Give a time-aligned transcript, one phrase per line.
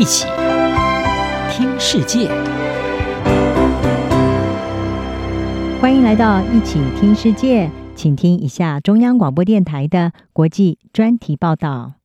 [0.00, 0.24] 一起
[1.52, 2.26] 听世界，
[5.78, 11.96] 欢迎来到一起听世界，请听一下中央广播电台的国际专题报道。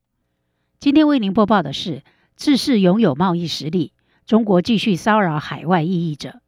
[0.78, 2.04] 今天为您播报的是：
[2.36, 3.94] 自恃拥有贸易实力，
[4.26, 6.42] 中国继续骚扰海外异议者。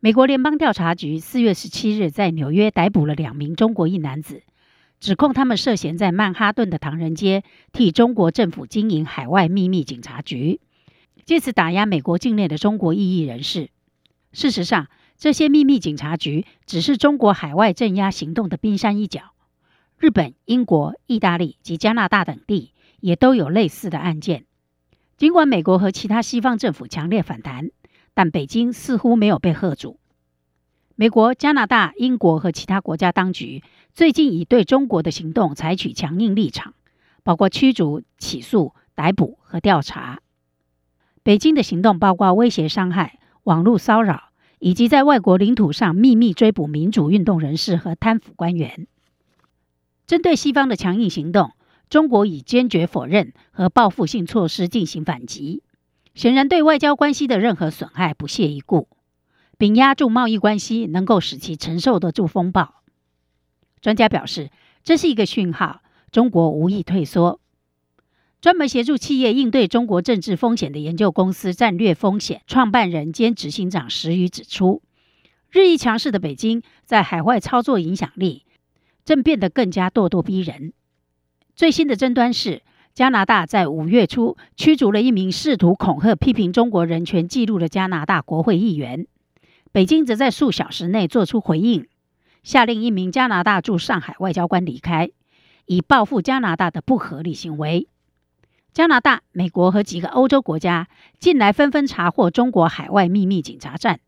[0.00, 4.42] 美国联邦调查局四月十七日在纽约逮捕了两名中国裔男子。
[5.04, 7.44] 指控他们涉嫌在曼哈顿的唐人街
[7.74, 10.60] 替中国政府经营海外秘密警察局，
[11.26, 13.68] 借此打压美国境内的中国异议人士。
[14.32, 14.86] 事实上，
[15.18, 19.34] 这些秘密警察局只是中国海外镇压行动的冰山一角。
[19.98, 24.46] 日本、英国、意大利及加拿大等地也都有类似的案件。
[25.18, 27.68] 尽管美国和其他西方政府强烈反弹，
[28.14, 29.98] 但北京似乎没有被吓住。
[30.96, 36.74] 美国、加拿大、英国和其他国家当局最近已对中国的行动采取强硬立场，
[37.24, 40.20] 包括驱逐、起诉、逮捕和调查。
[41.24, 44.28] 北京的行动包括威胁、伤害、网络骚扰，
[44.60, 48.86] 以及在外国领土上秘密追捕民主运动人士和贪腐官员。
[50.06, 51.54] 针对西方的强硬行动，
[51.90, 55.64] 中国已坚决否认和报复性措施进行反击，
[56.14, 58.86] 显然对外交关系的任何损害不屑一顾。
[59.58, 62.82] 并压住贸易关系，能够使其承受得住风暴。
[63.80, 64.50] 专家表示，
[64.82, 67.40] 这是一个讯号，中国无意退缩。
[68.40, 74.82] 专门协助企业应对中国政治风险的研究公司战略风险创办人兼执行长石宇指出，
[75.50, 78.44] 日益强势的北京在海外操作影响力
[79.04, 80.74] 正变得更加咄咄逼人。
[81.56, 89.06] 最新的争端是，加拿大在五月初驱逐了一名试图恐吓批评中国人权记录的加拿大国会议员。
[89.74, 91.88] 北京则在数小时内做出回应，
[92.44, 95.10] 下令一名加拿大驻上海外交官离开，
[95.66, 97.88] 以报复加拿大的不合理行为。
[98.72, 100.86] 加拿大、美国和几个欧洲国家
[101.18, 103.98] 近来纷纷查获中国海外秘密警察站，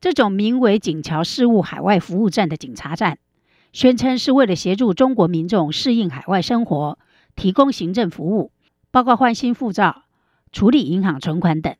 [0.00, 3.20] 这种名为“警桥事务海外服务站”的警察站，
[3.72, 6.98] 宣称是为了协助中国民众适应海外生活，
[7.36, 8.50] 提供行政服务，
[8.90, 10.02] 包括换新护照、
[10.50, 11.76] 处理银行存款等。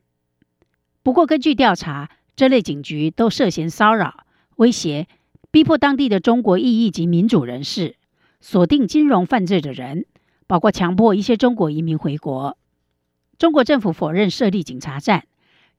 [1.03, 4.27] 不过，根据调查，这类警局都涉嫌骚扰、
[4.57, 5.09] 威胁、
[5.51, 7.97] 逼迫当地的中国异议及民主人士，
[8.43, 10.05] 锁定金融犯罪的人，
[10.47, 12.59] 包括强迫一些中国移民回国。
[13.39, 15.27] 中国政府否认设立警察站，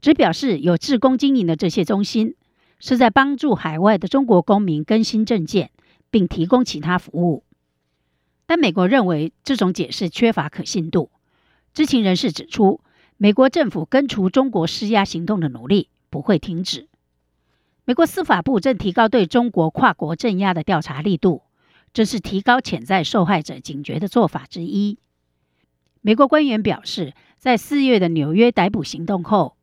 [0.02, 2.36] 只表示有自工经营的这些中心
[2.80, 5.70] 是在帮助海外的中国公民更新证件，
[6.10, 7.44] 并提供其他服务。
[8.48, 11.12] 但美国认为这种解释缺乏可信度。
[11.76, 12.82] 知情人士指出，
[13.18, 15.90] 美国政府根除中国施压行动的努力。
[16.18, 16.88] 不会停止。
[17.86, 21.44] 美国司法部正提高对中国跨国镇压的调查力度，
[21.94, 24.98] 这是提高潜在受害者警觉的做法之一。
[26.02, 29.58] 美国官员表示，在四月的纽约逮捕行动后，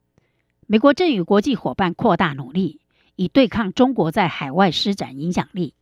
[0.69, 2.81] 美国正与国际伙伴扩大努力，
[3.17, 5.75] 以对抗中国在海外施展影响力。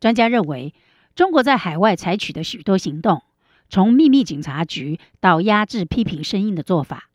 [0.00, 0.74] 专家认为，
[1.14, 3.22] 中国在海外采取的许多行动，
[3.68, 7.07] 从秘密警察局到压制批评声音的做法。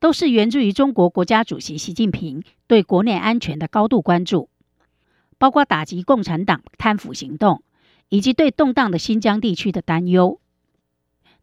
[0.00, 4.48] 都是源自于中国国家主席习近平对国内安全的高度关注，
[5.36, 7.62] 包括打击共产党贪腐行动，
[8.08, 10.40] 以及对动荡的新疆地区的担忧。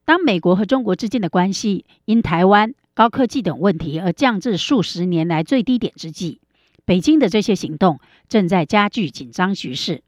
[0.05, 6.41] 当美国和中国之间的关系因台湾、高科技等问题而降至数十年来最低点之际，
[6.83, 10.01] 北京的这些行动正在加剧紧张局势。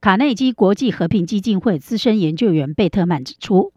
[0.00, 3.72] 卡内基国际和平基金会资深研究员贝特曼指出，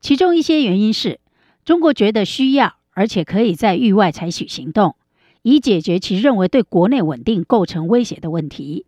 [0.00, 1.18] 其中一些原因是
[1.64, 2.77] 中国觉得需要。
[2.98, 4.96] 而且可以在域外采取行动，
[5.42, 8.86] 以解决其认为对国内稳定构成威胁的问题。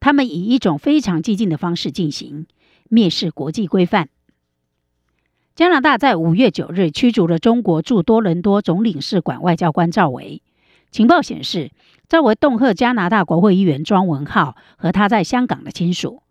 [0.00, 2.48] 他们以一种非常激进的方式进行，
[2.90, 4.08] 蔑视国际规范。
[5.54, 10.42] 加拿大在五月九日驱逐了中国驻多伦多总领事馆外交官赵维。
[10.90, 11.70] 情报显示，
[12.08, 16.24] 赵维恫吓加拿大国会议员庄文浩和他在香港的亲属，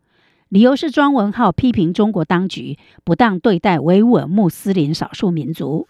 [0.50, 5.88] 理由是庄文浩批评中国当局不当对待维吾尔穆斯林少数民族。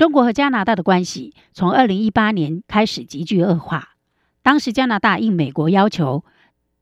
[0.00, 3.96] 中国和加拿大的关系从二零一八年开始急剧恶化。
[4.42, 6.24] 当时，加拿大应美国要求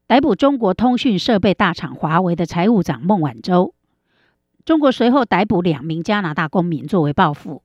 [0.06, 3.75] 逮捕中国通讯设备大厂华为的财务长孟晚舟。
[4.65, 7.65] 中国随后逮捕两名加拿大公民作为报复。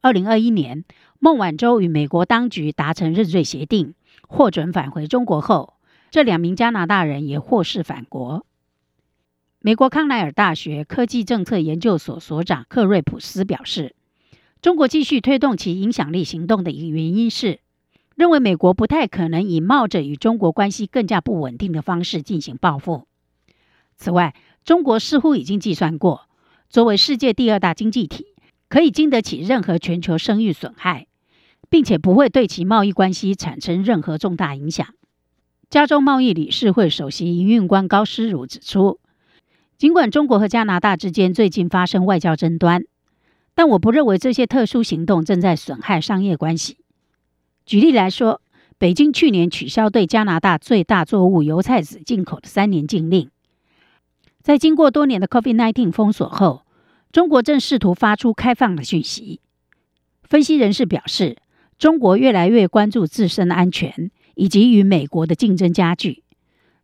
[0.00, 0.84] 二零二一年，
[1.20, 3.94] 孟晚舟与美国当局达成认罪协定，
[4.26, 5.74] 获准返回中国后，
[6.10, 8.44] 这两名加拿大人也获释返国。
[9.60, 13.94] 美国康奈尔大学科技政策研究所所长克瑞普斯表示。
[14.60, 17.60] 中国继续推动其影响力行动的一个原因是，
[18.16, 23.06] 认为美国不太可能以冒着与中国关系更加不稳定的方式进行报复。
[23.96, 24.34] 此外，
[24.64, 26.28] 中国似乎已经计算过，
[26.68, 28.26] 作为世界第二大经济体，
[28.68, 31.06] 可以经得起任何全球声誉损害，
[31.70, 34.86] 并且不会对其贸易关系产生任何重大影响。
[35.70, 38.98] 加州贸易理事会首席营运官高诗儒指出，
[39.76, 42.84] 尽管中国和加拿大之间最近发生外交争端，
[43.58, 46.76] 但我不认为这些特殊行动正在损害商业关系。
[47.66, 48.40] 举例来说，
[48.78, 53.28] 北京去年取消对加拿大最大作物油菜籽进口的三年禁令。
[54.42, 56.62] 在经过多年的 COVID-19 封锁后，
[57.10, 59.40] 中国正试图发出开放的讯息。
[60.22, 61.38] 分析人士表示，
[61.80, 66.22] 中国越来越关注自身的安全，以及与美国的竞争加剧，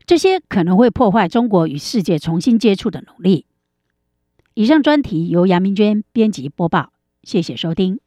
[0.05, 3.47] 这些可能会破坏中国与世界重新接触的努力。
[4.57, 6.93] 以上专题由杨明娟编辑播报，
[7.25, 7.99] 谢谢收听。